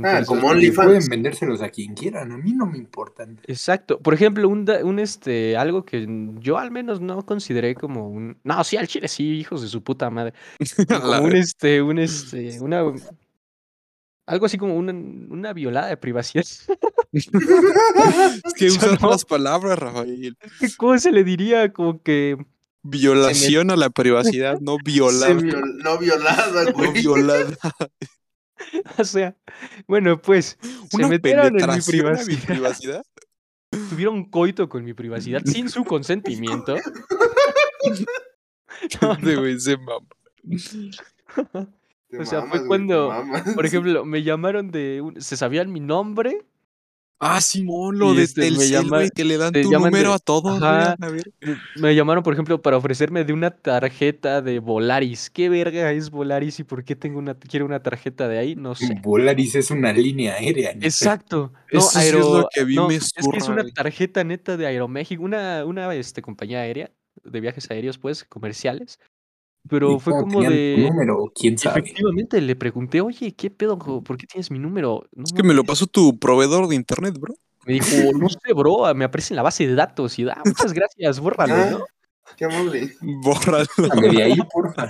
[0.05, 0.87] Ah, como Y OnlyFans.
[0.87, 3.41] pueden vendérselos a quien quieran, a mí no me importan.
[3.47, 3.99] Exacto.
[3.99, 6.07] Por ejemplo, un, un este, algo que
[6.41, 8.39] yo al menos no consideré como un.
[8.45, 10.35] No, sí, al chile sí, hijos de su puta madre.
[10.89, 12.85] Como un este, un este, una.
[14.27, 16.45] Algo así como una, una violada de privacidad.
[17.13, 19.11] Es que usas no.
[19.11, 20.37] las palabras, Rafael.
[20.61, 21.73] ¿Qué cosa se le diría?
[21.73, 22.37] Como que.
[22.83, 25.35] Violación a la privacidad, no violada.
[25.35, 27.57] Viol- no violada, No violada.
[28.99, 29.35] O sea,
[29.89, 30.59] bueno, pues.
[30.61, 31.71] Se Una metieron en
[32.27, 33.03] mi privacidad.
[33.89, 36.77] Tuvieron coito con mi privacidad sin su consentimiento.
[39.03, 39.41] No, no.
[39.41, 39.79] güey se O
[42.25, 43.13] sea, fue mamas, cuando.
[43.55, 45.01] Por ejemplo, me llamaron de.
[45.01, 46.47] un- se sabían mi nombre.
[47.23, 50.15] Ah, Simón, lo de este, me Telcel, llama- güey, que le dan tu número de-
[50.15, 50.97] a todos, güey, Ajá.
[50.99, 51.31] a ver.
[51.77, 55.29] Me- llamaron, por ejemplo, para ofrecerme de una tarjeta de Volaris.
[55.29, 58.57] ¿Qué verga es Volaris y por qué tengo una, quiero una tarjeta de ahí?
[58.57, 58.99] No sé.
[59.03, 60.73] Volaris es una línea aérea.
[60.73, 60.87] neta.
[60.87, 61.53] Exacto.
[61.71, 64.67] No, Eso sí es lo que no, me es que es una tarjeta neta de
[64.67, 66.91] Aeroméxico, una, una este, compañía aérea
[67.23, 68.99] de viajes aéreos, pues, comerciales.
[69.69, 70.77] Pero ¿Y fue como de.
[70.91, 71.31] número?
[71.35, 71.81] ¿Quién sabe?
[71.81, 73.79] Efectivamente, le pregunté, oye, ¿qué pedo?
[73.79, 75.07] ¿Por qué tienes mi número?
[75.15, 75.69] No Es que me lo mames".
[75.69, 77.35] pasó tu proveedor de internet, bro.
[77.67, 77.87] Me dijo,
[78.19, 80.19] no sé, bro, me aparece en la base de datos.
[80.19, 81.85] Y da, muchas gracias, bórralo, Ah, ¿no?
[82.37, 82.95] Qué amable.
[83.23, 83.67] Bórralo.
[84.11, 84.89] De ahí, porfa.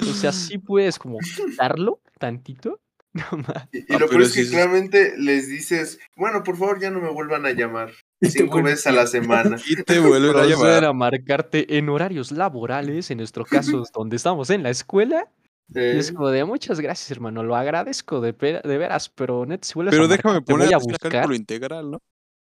[0.00, 2.80] O sea, sí puedes como quitarlo tantito.
[3.14, 3.24] No.
[3.72, 6.80] Y, y Ah, lo peor pero es que sí claramente les dices, bueno, por favor,
[6.80, 7.90] ya no me vuelvan a llamar.
[8.22, 9.56] Cinco veces a la semana.
[9.66, 10.84] Y te vuelven a llamar.
[10.84, 15.28] a marcarte en horarios laborales, en nuestro caso, donde estamos en la escuela.
[15.74, 19.74] Y Eh, es como de muchas gracias, hermano, lo agradezco de, veras, pero net, si
[19.74, 21.98] vuelves Pero a marcar, déjame te poner voy a buscar, cálculo integral, ¿no?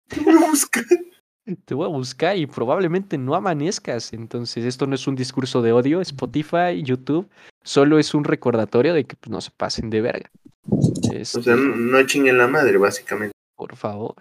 [0.07, 0.83] te voy a buscar.
[1.65, 4.13] te voy a buscar y probablemente no amanezcas.
[4.13, 7.29] Entonces, esto no es un discurso de odio, Spotify, YouTube,
[7.63, 10.31] solo es un recordatorio de que pues, no se pasen de verga.
[10.69, 13.33] O Este, sea, no, no chinguen la madre, básicamente.
[13.55, 14.15] por favor.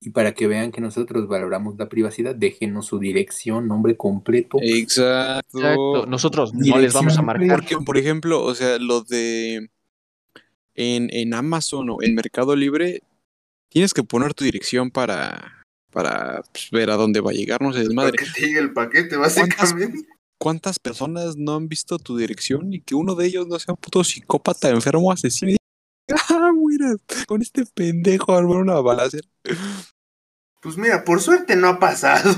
[0.00, 4.58] Y para que vean que nosotros valoramos la privacidad, déjenos su dirección, nombre completo.
[4.60, 5.58] Exacto.
[5.58, 6.06] Exacto.
[6.06, 7.60] Nosotros no les vamos a marcar.
[7.60, 9.70] Porque, por ejemplo, o sea, lo de
[10.74, 13.02] en, en Amazon o en Mercado Libre,
[13.68, 17.72] tienes que poner tu dirección para, para pues, ver a dónde va a llegar, no
[17.72, 18.18] sé, Para desmadre.
[18.18, 20.06] que te llegue el paquete, básicamente.
[20.38, 23.80] ¿Cuántas personas no han visto tu dirección y que uno de ellos no sea un
[23.80, 25.56] puto psicópata, enfermo, asesino?
[26.30, 26.94] Ah, mira,
[27.26, 29.26] con este pendejo armar una balacera.
[30.60, 32.30] Pues mira, por suerte no ha pasado.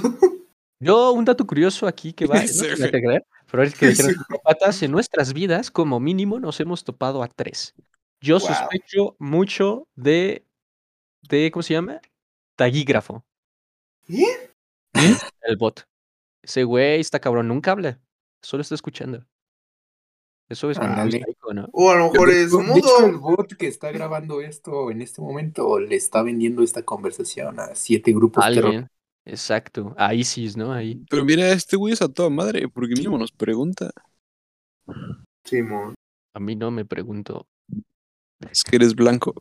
[0.78, 2.90] Yo, un dato curioso aquí que va, no Sí, te güey.
[2.90, 4.14] creer, pero es que dijeron
[4.72, 4.84] Sí.
[4.84, 7.74] en nuestras vidas, como mínimo, nos hemos topado a tres.
[8.20, 8.48] Yo Wow.
[8.48, 10.44] sospecho mucho de,
[11.28, 12.00] de, ¿cómo se llama?
[12.56, 13.24] Taguígrafo,
[14.08, 14.50] ¿Eh?
[15.42, 15.86] el bot.
[16.42, 18.00] Ese güey está cabrón, nunca habla,
[18.42, 19.26] solo está escuchando.
[20.48, 20.78] Eso es
[21.54, 21.68] ¿no?
[21.72, 23.20] O a lo mejor De es hecho, el mudo.
[23.20, 28.12] bot que está grabando esto en este momento le está vendiendo esta conversación a siete
[28.12, 28.64] grupos terroristas.
[28.64, 28.88] Alguien,
[29.24, 30.72] exacto, a ISIS, ¿no?
[30.72, 31.04] Ahí.
[31.10, 33.90] Pero mira, este güey es a toda madre, porque mínimo nos pregunta.
[35.44, 35.94] Simón.
[36.34, 37.46] A mí no me pregunto.
[38.50, 39.34] Es que eres blanco.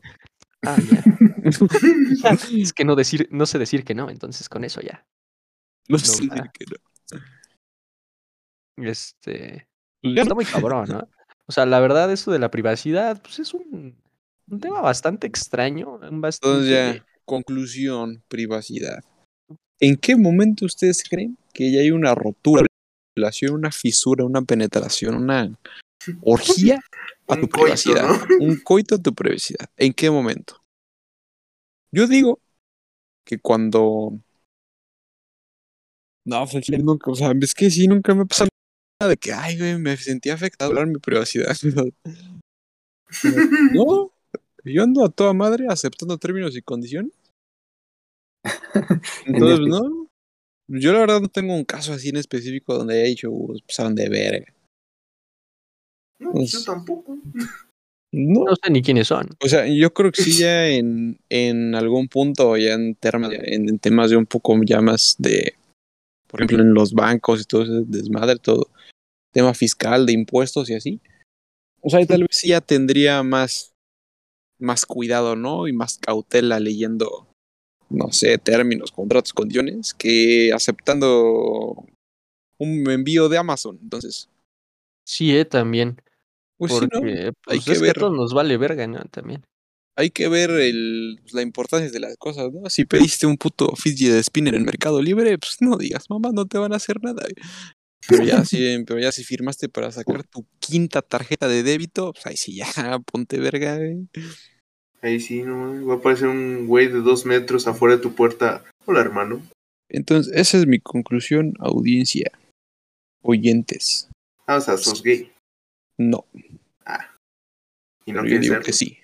[0.62, 1.02] Ah, ya.
[2.56, 5.06] es que no decir, no sé decir que no, entonces con eso ya.
[5.88, 6.64] No No, sé decir que
[8.76, 8.84] no.
[8.84, 9.68] Este.
[10.02, 11.08] Está muy cabrón, ¿no?
[11.48, 13.96] O sea, la verdad, eso de la privacidad, pues es un,
[14.50, 16.48] un tema bastante extraño, bastante...
[16.48, 19.02] Entonces ya, conclusión, privacidad.
[19.78, 22.66] ¿En qué momento ustedes creen que ya hay una rotura,
[23.16, 25.56] una una fisura, una penetración, una
[26.22, 26.80] orgía
[27.28, 28.08] a tu coito, privacidad?
[28.08, 28.46] ¿no?
[28.46, 29.68] Un coito a tu privacidad.
[29.76, 30.62] ¿En qué momento?
[31.92, 32.40] Yo digo
[33.24, 34.18] que cuando...
[36.24, 38.48] No, pues aquí nunca, o sea, es que sí, nunca me ha pasado
[39.04, 41.54] de que, ay, güey, me sentí afectado hablar mi privacidad.
[43.72, 44.10] No,
[44.64, 47.12] yo ando a toda madre aceptando términos y condiciones.
[49.26, 50.08] Entonces, no.
[50.68, 53.94] Yo la verdad no tengo un caso así en específico donde haya dicho, "Uh, pasaron
[53.94, 54.52] de verga.
[56.18, 57.16] No, pues yo tampoco.
[58.12, 58.44] No.
[58.44, 59.28] No sé ni quiénes son.
[59.40, 63.68] O sea, yo creo que sí ya en, en algún punto, ya en, temas, en,
[63.68, 65.54] en temas de un poco ya más de,
[66.26, 68.68] por ejemplo, en los bancos y todo ese desmadre, todo,
[69.36, 71.00] tema fiscal, de impuestos y así.
[71.82, 73.72] O sea, tal vez sí ya tendría más,
[74.58, 75.68] más cuidado, ¿no?
[75.68, 77.28] Y más cautela leyendo,
[77.90, 81.84] no sé, términos, contratos, condiciones, que aceptando
[82.58, 83.78] un envío de Amazon.
[83.82, 84.30] Entonces,
[85.06, 86.00] Sí, eh, también.
[86.58, 86.96] pues sí, Porque
[87.26, 87.32] ¿no?
[87.44, 87.98] pues, Hay que que ver.
[87.98, 89.04] todos nos vale verga, ¿no?
[89.10, 89.44] También.
[89.98, 92.68] hay que ver el, pues, la importancia de las cosas, ¿no?
[92.70, 96.46] Si pediste un puto fidget spinner en el Mercado Libre, pues no digas, mamá, no
[96.46, 97.22] te van a hacer nada.
[98.08, 102.26] Pero ya, si, pero ya si firmaste para sacar tu quinta tarjeta de débito, pues
[102.26, 102.66] ahí sí ya,
[103.12, 104.08] ponte verga, güey.
[105.02, 108.64] Ahí sí, no, va a aparecer un güey de dos metros afuera de tu puerta.
[108.86, 109.42] Hola, hermano.
[109.88, 112.32] Entonces, esa es mi conclusión, audiencia.
[113.22, 114.08] Oyentes.
[114.46, 115.32] Ah, o sea, sos gay.
[115.98, 116.26] No,
[118.04, 118.62] Y no pero yo digo ser.
[118.62, 118.98] que sí.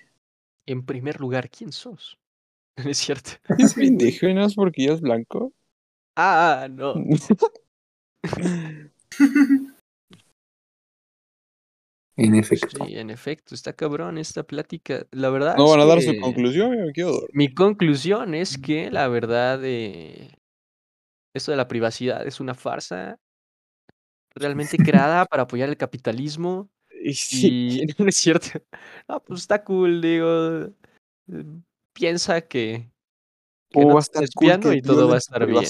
[0.65, 2.17] En primer lugar, ¿quién sos?
[2.83, 3.31] No es cierto.
[3.59, 5.53] Es pendejo, ¿no es porque ya es blanco?
[6.15, 6.95] Ah, no.
[12.15, 12.85] En efecto.
[12.85, 15.07] Sí, en efecto, está cabrón esta plática.
[15.11, 17.27] La verdad No van a dar su conclusión, me.
[17.33, 20.35] Mi conclusión es que la verdad eh,
[21.33, 23.19] esto de la privacidad es una farsa
[24.35, 26.69] realmente creada para apoyar el capitalismo
[27.03, 28.61] Y sí, y no es cierto.
[29.07, 30.69] No, pues está cool, digo.
[31.93, 32.91] Piensa que,
[33.69, 35.65] que ¿cómo no va a estar cool que y todo va a estar bien.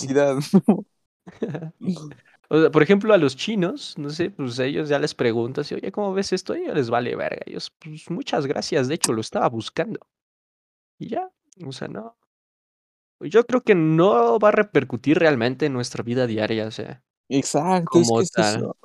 [2.50, 5.76] O sea, por ejemplo, a los chinos, no sé, pues ellos ya les preguntas, y,
[5.76, 6.56] oye, ¿cómo ves esto?
[6.56, 7.42] Y les vale verga.
[7.46, 10.00] Ellos, pues muchas gracias, de hecho, lo estaba buscando.
[11.00, 11.32] Y ya,
[11.66, 12.18] o sea, no.
[13.22, 18.00] Yo creo que no va a repercutir realmente en nuestra vida diaria, o sea, Exacto,
[18.00, 18.56] es como que es tal.
[18.58, 18.78] eso.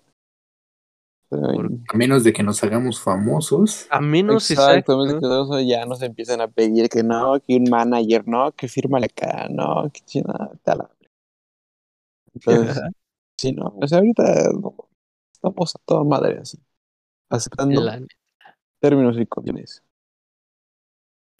[1.31, 3.87] Ay, Por- A menos de que nos hagamos famosos.
[3.90, 5.21] A menos Exacto, a exacto.
[5.21, 8.99] que todos ya nos empiezan a pedir que no, que un manager, no, que firma
[8.99, 10.88] acá, no, que chingada, tal.
[12.35, 12.83] Entonces,
[13.38, 14.74] sí, no, o sea, ahorita no,
[15.33, 16.59] estamos a toda madre así,
[17.31, 18.03] aceptando La-
[18.81, 19.83] términos y condiciones.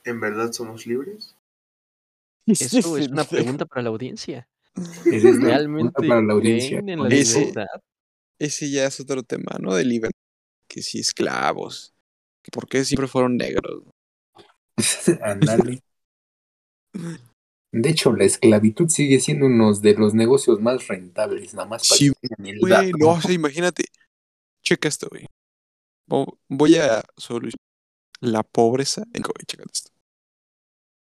[0.05, 1.37] ¿En verdad somos libres?
[2.47, 4.49] Eso es una pregunta para la audiencia.
[5.07, 6.79] Es ¿Realmente para la audiencia.
[6.79, 7.67] en la Ese- libertad?
[8.39, 9.75] Ese ya es otro tema, ¿no?
[9.75, 10.17] De libertad,
[10.69, 11.93] que si esclavos,
[12.53, 13.83] por qué siempre fueron negros.
[15.23, 15.83] Ándale.
[17.73, 21.99] De hecho, la esclavitud sigue siendo uno de los negocios más rentables, nada más para
[21.99, 23.85] Sí, que Güey, no, o sea, imagínate,
[24.65, 25.27] checa esto, güey.
[26.09, 27.59] Vo- Voy a solucionar
[28.21, 29.91] la pobreza en güey, checa esto.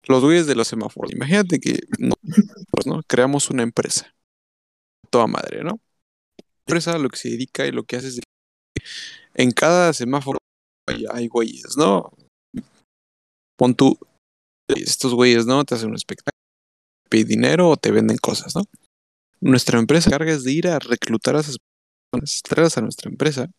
[0.08, 1.12] Los güeyes de los semáforos.
[1.12, 2.14] Imagínate que no,
[2.72, 3.02] pues, ¿no?
[3.08, 4.14] creamos una empresa.
[5.10, 5.80] Toda madre, ¿no?
[6.68, 8.84] Empresa lo que se dedica y lo que hace es que
[9.36, 10.38] en cada semáforo
[10.88, 12.12] hay, hay güeyes, ¿no?
[13.58, 13.98] Pon tú,
[14.68, 15.64] estos güeyes, ¿no?
[15.64, 16.33] Te hacen un espectáculo,
[17.14, 18.64] te piden dinero o te venden cosas, ¿no?
[19.40, 21.58] Nuestra empresa se encarga es de ir a reclutar a esas
[22.10, 23.50] personas, traerlas a nuestra empresa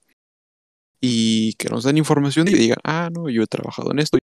[1.01, 4.19] y que nos den información y que digan, ah, no, yo he trabajado en esto,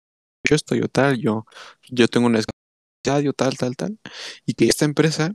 [0.49, 1.45] yo esto, yo tal, yo,
[1.91, 3.99] yo tengo una especialidad, yo tal, tal, tal,
[4.47, 5.35] y que esta empresa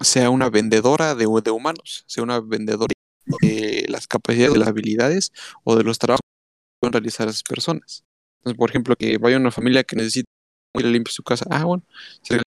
[0.00, 2.92] sea una vendedora de, de humanos, sea una vendedora
[3.40, 5.32] de las capacidades, de las habilidades
[5.64, 8.04] o de los trabajos que pueden realizar esas personas.
[8.38, 10.30] Entonces, por ejemplo, que vaya una familia que necesita
[10.78, 11.82] ir a limpiar su casa, ah, bueno,
[12.28, 12.45] la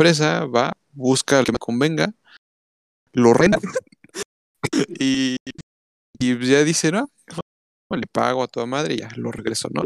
[0.00, 2.14] empresa va, busca al que me convenga,
[3.12, 3.58] lo renta
[4.98, 5.36] y,
[6.18, 7.10] y ya dice, no,
[7.90, 9.82] le pago a toda madre y ya lo regreso, ¿no?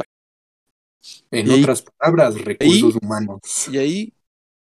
[1.32, 3.40] En Y ahí- otras palabras, recursos humanos.
[3.72, 4.12] Y ahí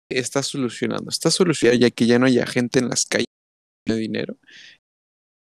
[0.08, 3.26] está solucionando, está solucionando ya que ya no haya gente en las calles
[3.86, 4.38] de dinero.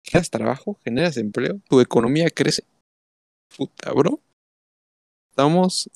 [0.04, 2.64] Generas trabajo, generas empleo, tu economía crece.
[3.56, 4.20] Puta, bro.
[5.30, 5.88] Estamos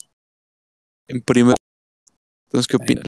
[1.06, 1.56] en primer.
[2.46, 3.04] Entonces, ¿qué opinan?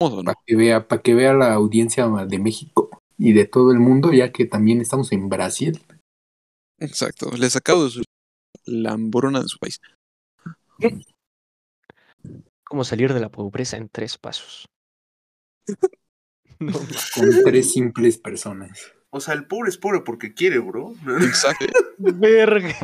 [0.00, 0.24] ¿Vamos o no?
[0.24, 4.12] Para que vea, para que vea la audiencia de México y de todo el mundo,
[4.12, 5.80] ya que también estamos en Brasil.
[6.78, 7.30] Exacto.
[7.36, 8.06] Les acabo de subir
[8.66, 9.80] la hambruna de su país.
[12.64, 14.66] ¿Cómo salir de la pobreza en tres pasos?
[16.58, 16.72] No,
[17.14, 18.92] con tres simples personas.
[19.10, 20.94] O sea, el pobre es pobre porque quiere, bro.
[21.20, 21.66] Exacto.
[21.98, 22.74] Verga.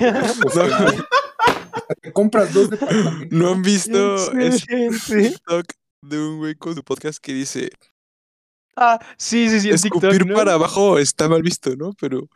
[2.00, 3.36] Te compras dos departamentos.
[3.36, 5.30] ¿No han visto ese Excelente.
[5.30, 5.66] TikTok
[6.02, 7.70] de un güey con su podcast que dice
[8.76, 10.34] Ah, sí, sí, sí, en TikTok, escupir ¿no?
[10.34, 11.92] para abajo está mal visto, ¿no?
[12.00, 12.28] Pero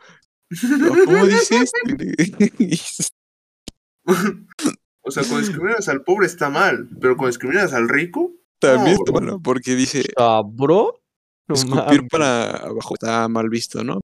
[0.69, 1.05] ¿no?
[1.05, 1.73] ¿cómo dices?
[5.07, 9.05] O sea, cuando discriminas al pobre está mal, pero cuando discriminas al rico, También No,
[9.05, 9.21] está bro.
[9.21, 9.43] mal, ¿no?
[9.43, 10.03] porque dice
[10.47, 10.99] bro.
[11.47, 12.09] No escupir mames.
[12.11, 14.01] para abajo está mal visto, ¿no?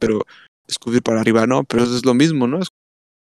[0.00, 0.22] Pero
[0.66, 2.60] escupir para arriba no, pero eso es lo mismo, ¿no?
[2.60, 2.68] Es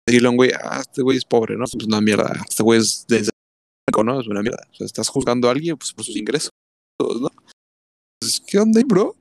[0.08, 1.66] decirle a un güey, ah, este güey es pobre, ¿no?
[1.70, 3.06] Pues una mierda, este güey es
[4.04, 4.20] ¿no?
[4.20, 4.68] Es una mierda.
[4.72, 6.52] O sea, estás juzgando a alguien pues, por sus ingresos,
[7.00, 7.30] ¿no?
[8.20, 9.16] Pues, ¿Qué onda, bro?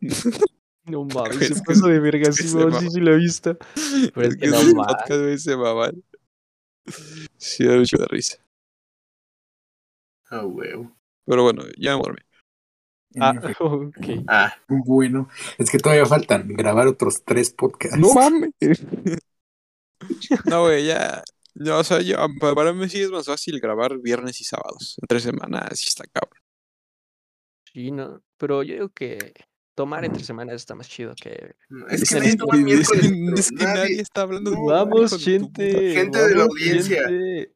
[0.86, 3.56] No mames, Es se pasó de verga, sí, sí, sí lo he visto.
[4.14, 5.42] Pero es que no mames.
[5.42, 6.04] se va mal.
[7.38, 8.36] Sí, da mucho de risa.
[10.28, 10.94] ah, huevo.
[11.24, 12.20] Pero bueno, ya me dormí.
[13.18, 14.24] Ah, ok.
[14.28, 17.98] Ah, Bueno, es que todavía faltan grabar otros tres podcasts.
[17.98, 18.52] No mames.
[20.44, 21.22] No, güey, ya.
[21.54, 24.96] No, o sea, yo, pa- para mí sí es más fácil grabar viernes y sábados.
[25.00, 26.40] Entre semanas sí está cabrón.
[27.72, 28.22] Sí, no.
[28.38, 29.32] Pero yo digo que
[29.76, 31.54] tomar entre semanas está más chido que.
[31.90, 34.22] Es que Dicen nadie esto, toma es miércoles, que- pero es que nadie, nadie- está
[34.22, 35.92] hablando de no, Vamos, gente.
[35.94, 37.02] Gente de la audiencia.
[37.08, 37.52] gente.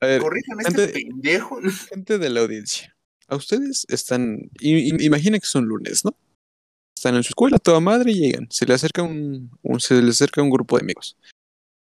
[0.00, 1.60] A ver, Corrijan a este gente- pendejo.
[1.90, 2.96] gente de la audiencia.
[3.28, 4.50] A ustedes están.
[4.60, 6.16] i- Imaginen que son lunes, ¿no?
[6.96, 8.46] Están en su escuela, toda madre, y llegan.
[8.50, 11.16] Se le acerca un, un- se les acerca un grupo de amigos.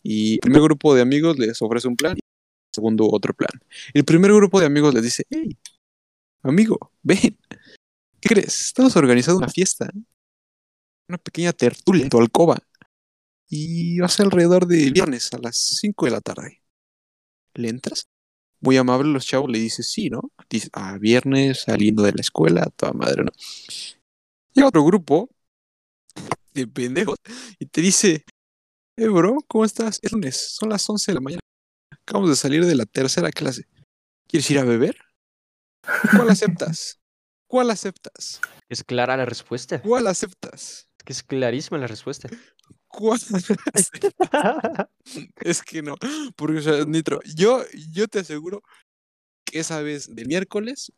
[0.03, 3.51] Y el primer grupo de amigos les ofrece un plan, y el segundo otro plan.
[3.93, 5.57] El primer grupo de amigos les dice, hey,
[6.43, 7.37] amigo, ven.
[8.19, 8.67] ¿Qué crees?
[8.67, 9.89] Estamos organizando una fiesta.
[11.07, 12.59] Una pequeña tertulia en tu alcoba.
[13.49, 16.61] Y va a ser alrededor de viernes a las 5 de la tarde.
[17.53, 18.07] ¿Le entras?
[18.59, 20.31] Muy amable los chavos le dice sí, ¿no?
[20.49, 23.31] Dice, ah, viernes, saliendo de la escuela, toda madre, ¿no?
[24.53, 25.29] Llega otro grupo
[26.53, 27.17] de pendejos
[27.59, 28.23] y te dice,
[28.97, 29.99] eh, bro, ¿cómo estás?
[30.01, 31.39] Es lunes, son las 11 de la mañana.
[31.91, 33.63] Acabamos de salir de la tercera clase.
[34.27, 34.97] ¿Quieres ir a beber?
[36.15, 36.99] ¿Cuál aceptas?
[37.47, 38.41] ¿Cuál aceptas?
[38.69, 39.82] Es clara la respuesta.
[39.82, 40.88] ¿Cuál aceptas?
[40.97, 42.29] Es que es clarísima la respuesta.
[42.88, 43.89] ¿Cuál aceptas?
[45.41, 45.95] Es que no,
[46.36, 48.63] porque, o sea, Nitro, yo, yo te aseguro
[49.45, 50.91] que esa vez de miércoles,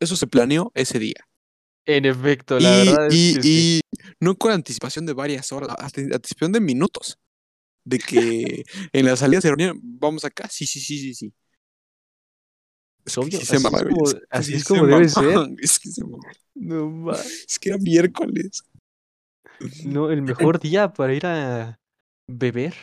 [0.00, 1.26] eso se planeó ese día.
[1.86, 3.80] en efecto, la y, verdad es y- que sí.
[3.92, 7.18] y no con anticipación de varias horas, anticipación de minutos.
[7.84, 11.34] De que en la salida se reunían, vamos acá, sí, sí, sí, sí, sí.
[13.04, 15.38] Es obvio, Sí se así es como- así sí es se como debe ser.
[15.60, 16.02] Es que, se.
[16.54, 18.62] No, Es que era miércoles.
[19.84, 21.80] no, el mejor día para ir a
[22.28, 22.74] beber.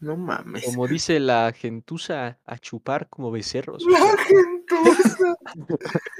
[0.00, 0.64] No mames.
[0.64, 3.82] Como dice la gentuza, a chupar como becerros.
[3.84, 5.36] La gentuza.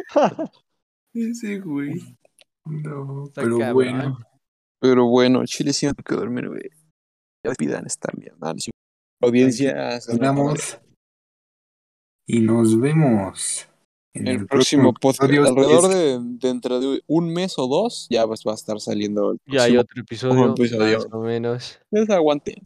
[1.14, 2.16] Ese güey.
[2.64, 3.74] No, Está pero cabrón.
[3.74, 4.18] bueno.
[4.80, 6.70] Pero bueno, Chile sí tengo que dormir, güey.
[7.50, 8.52] Ya pidan esta mierda.
[8.52, 8.70] no, sí.
[9.20, 10.78] Audiencia, Terminamos.
[12.26, 13.68] Y nos vemos
[14.12, 15.22] en el próximo podcast.
[15.30, 19.32] Alrededor de, de entre de un mes o dos, ya pues va a estar saliendo
[19.32, 20.98] el Ya hay otro episodio, episodio.
[20.98, 21.78] más o menos.
[21.90, 22.56] Ustedes aguanten.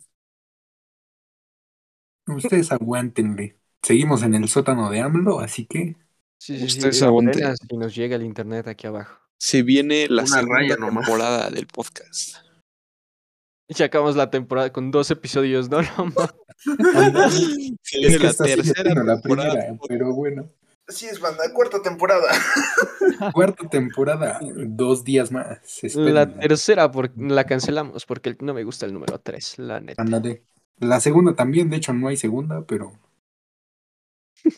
[2.26, 3.58] Ustedes aguántenle.
[3.82, 5.96] Seguimos en el sótano de AMLO, así que
[6.38, 7.56] Sí, sí, sí, Ustedes eh, aguanten.
[7.56, 9.18] si nos llega el internet aquí abajo.
[9.38, 12.36] Se viene la Una segunda raya temporada del podcast.
[13.78, 15.78] Y acabamos la temporada con dos episodios, ¿no?
[16.66, 19.52] No, es que la tercera la temporada.
[19.54, 20.50] primera, pero bueno.
[20.86, 21.44] Así es, banda.
[21.54, 22.28] Cuarta temporada.
[23.32, 25.58] Cuarta temporada, dos días más.
[25.94, 30.04] la tercera por- la cancelamos porque no me gusta el número 3, la neta.
[30.80, 32.92] La segunda también, de hecho no hay segunda, pero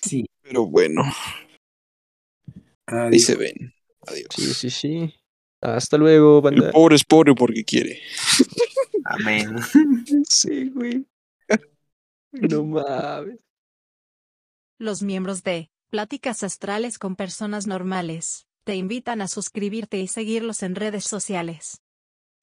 [0.02, 0.26] sí.
[0.42, 1.02] Pero bueno,
[2.86, 3.74] ahí se ven.
[4.06, 4.28] Adiós.
[4.34, 5.14] Sí, sí, sí.
[5.62, 6.70] Hasta luego, El banda.
[6.72, 8.00] pobre es pobre porque quiere.
[9.04, 9.56] Amén.
[10.28, 11.06] Sí, güey.
[12.32, 13.38] No mames.
[14.78, 20.74] Los miembros de Pláticas Astrales con Personas Normales te invitan a suscribirte y seguirlos en
[20.74, 21.82] redes sociales.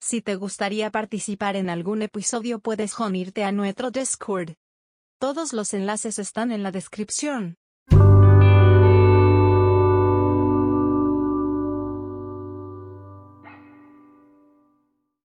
[0.00, 4.52] Si te gustaría participar en algún episodio puedes unirte a nuestro Discord.
[5.18, 7.56] Todos los enlaces están en la descripción.